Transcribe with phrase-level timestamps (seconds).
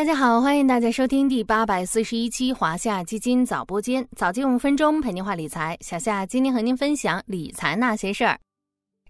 [0.00, 5.76] 大家好，欢迎大家收听第八百四十一期华夏基金早播间，早间五分钟陪您话理财。
[5.82, 8.40] 小夏今天和您分享理财那些事儿。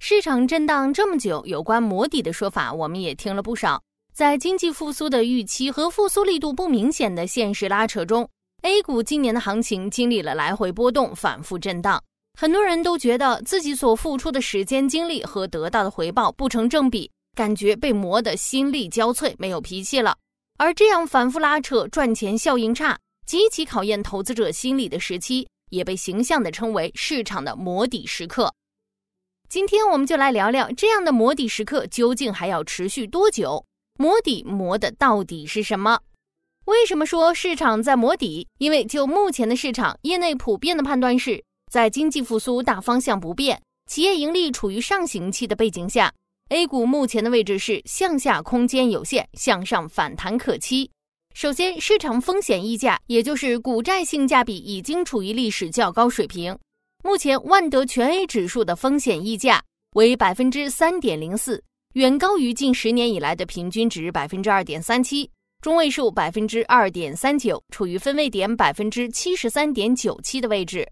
[0.01, 3.81] 市场震荡这么久，有关磨底的说法我们也听了不少。
[4.13, 8.29] 在经济复苏的预期和复苏力度不明显的现实拉扯中
[8.63, 12.03] ，A 股今年的行情经历了来回波动、反复震荡。
[12.37, 20.17] 很多人都觉得自己所付出的时间精力和得到的回报不成正比，感觉被磨得心力交瘁，没有脾气了。
[20.61, 28.53] 而这样反复拉扯、赚钱效应差、极其考验投资者心理的时期，也被形象地称为市场的磨底时刻。
[29.49, 33.65] 今天我们就来聊聊这样的磨底时刻究竟还要持续多久？
[33.99, 35.99] 磨底磨的到底是什么？
[36.67, 38.47] 为什么说市场在磨底？
[38.59, 41.43] 因为就目前的市场，业内普遍的判断是
[41.73, 46.13] 在经济复苏大方向不变、企业盈利处于上行期的背景下。
[46.51, 50.91] A 股目前的位置是向下空间有限，向上反弹可期。
[51.33, 56.59] 首先，市场风险溢价，也就是股债性价比，已经处于历史较高水平。
[57.05, 65.31] 目前，万德全 A 指数的风险溢价为百分之三点零四，远高于近十年以来的平均值百分之二点三七，
[65.63, 70.85] 中位数百分之二点三九，处于分位点百分之七十三点九七的位置。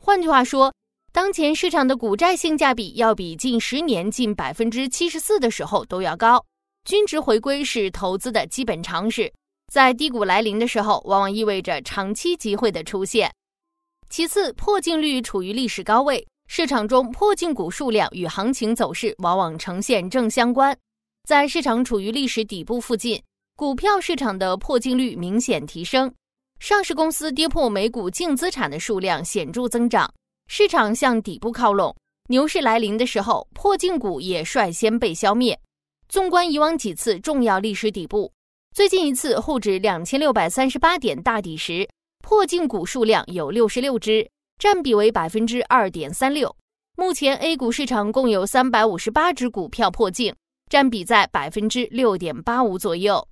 [0.00, 0.72] 换句话说，
[1.12, 6.44] 当前市场的股债性价比要比近十年近百分之七十四的时候都要高，
[6.84, 9.32] 均值回归是投资的基本常识，
[9.72, 13.28] 在低谷来临的时候，往往意味着长期机会的出现。
[14.08, 20.76] 其次，破净率处于历史高位，市场中破净股数量与行情走势往往呈现正相关。
[21.28, 23.20] 在市场处于历史底部附近，
[23.56, 26.12] 股票市场的破净率明显提升，
[26.60, 30.12] 上市公司跌破每股净资产的数量显著增长。
[30.52, 31.94] 市场向底部靠拢，
[32.28, 35.56] 牛市来临的时候，破净股也率先被消灭。
[36.08, 38.32] 纵观以往几次重要历史底部，
[38.74, 41.88] 最近一次沪指两千六百三十八点大底时，
[42.24, 46.52] 破净股数量有六十六只，占比为百分之二点三六。
[46.96, 50.34] 目前 A 股市场共有三百五十八只股票破净，
[50.68, 53.24] 占比在百分之六点八五左右。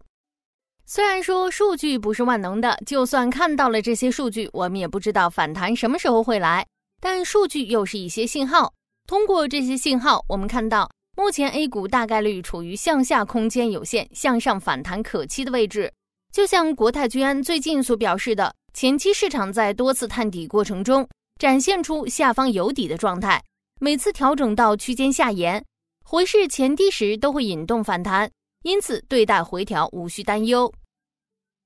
[0.86, 6.64] 虽然说数据不是万能的，就算看到了这些数据，我们也不知道反弹什么时候会来。
[7.00, 8.72] 但数据又是一些信号，
[9.06, 15.92] 通过这些信号，我们看到目前 A 股大概率处于向下空间有限、向上反弹可期的位置。
[16.32, 23.42] 就像国泰君安最近所表示的，前期市场在多次探底过程中展现出下方有底的状态，
[23.80, 25.64] 每次调整到区间下沿、
[26.04, 28.30] 回试前低时都会引动反弹，
[28.62, 30.72] 因此对待回调无需担忧。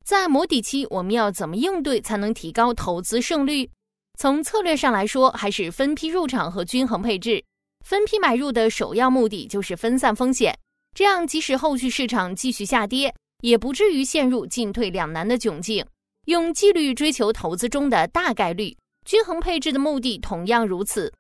[0.04, 3.68] 在磨底期，我们要怎么应对才能提高投资胜率？
[4.22, 7.44] 从策略上来说，还是分批入场和均衡配置。
[7.84, 10.56] 分批买入的首要目的就是分散风险，
[10.94, 15.84] 这样即使后续市场继续下跌，也不至于陷入进退两难的窘境。
[16.26, 21.12] 用纪律追求投资中的大概率，均衡配置的目的同样如此。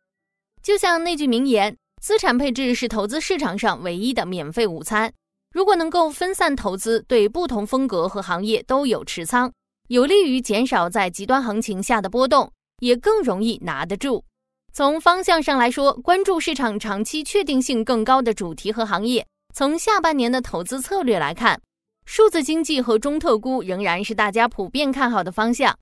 [0.62, 5.12] 就像那句名言：“资产配置是投资市场上唯一的免费午餐。”
[5.52, 9.52] 如果能够分散投资，对不同风格和行业都有持仓，
[9.88, 12.52] 有利于减少在极端行情下的波动。
[12.82, 14.24] 也更容易拿得住。
[14.72, 19.24] 从方向上来说，关注市场长期确定性更高的主题和行业。
[19.54, 21.60] 从下半年的投资策略来看，
[22.06, 25.78] 数字经济和中特估仍然是大家普遍看好的方向。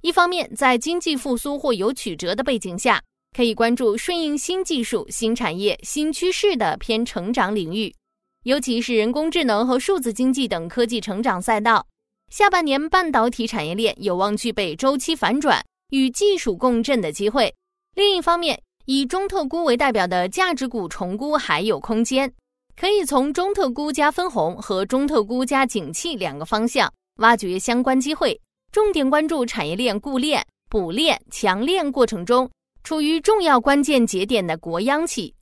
[0.00, 3.00] 一方面，在经济复苏或有曲折的背景下，
[3.36, 7.94] 可以关注顺应新技术、新产业、新趋势的偏成长领域，
[8.42, 11.86] 尤其是人工智能和数字经济等科技成长赛道。
[12.30, 15.62] 下半年半导体产业链有望具备周期反转。
[15.92, 17.54] 与技术共振的机会。
[17.94, 22.32] 另一方面，以中特估为代表的价值股重估还有空间，
[22.74, 28.40] 可以从中特估加分红和中特估加景气两个方向挖掘相关机会，
[28.72, 32.50] 重点关注产业链固链、补链、强链过程中
[32.82, 35.34] 处于重要关键节点的国央企。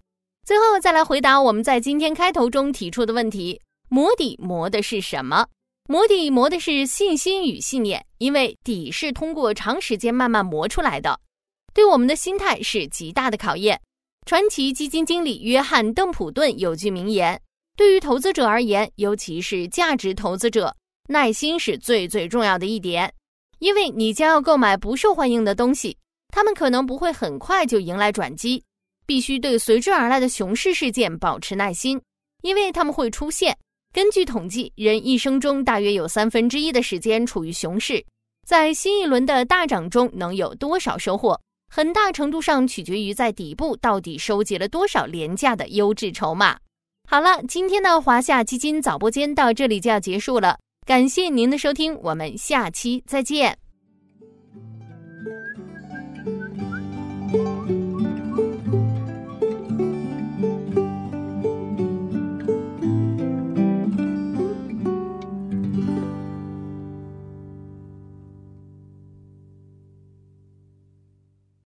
[0.44, 5.46] 最后再来回答我们在今天开头中提出的问题：磨底磨的是什么？
[5.90, 11.18] 磨底磨的是信心与信念，因为底是通过长时间慢慢磨出来的，
[11.74, 13.80] 对我们的心态是极大的考验。
[14.24, 17.42] 传奇基金经理约翰·邓普顿有句名言
[17.76, 20.72] ：“对于投资者而言，尤其是价值投资者，
[21.08, 23.12] 耐心是最最重要的一点，
[23.58, 25.98] 因为你将要购买不受欢迎的东西，
[26.28, 28.62] 他们可能不会很快就迎来转机。
[29.06, 32.00] 必须对随之而来的熊市事件保持耐心，
[32.42, 33.58] 因为他们会出现。”
[33.92, 38.04] 根据统计，人一生中大约有三分之一的时间处于熊市，
[38.46, 41.40] 在新一轮的大涨中能有多少收获，
[41.74, 46.56] 很大程度上取决于在底部到底收集了多少廉价的优质筹码。
[47.08, 50.56] 好了，今天的华夏基金早播间到这里就要结束了，
[50.86, 53.58] 感谢您的收听，我们下期再见。